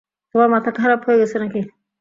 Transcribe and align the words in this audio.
তোমার 0.35 0.49
মাথা 0.53 0.71
খারাপ 0.79 0.99
হয়ে 1.05 1.19
গেছে 1.21 1.37
নাকি। 1.39 1.61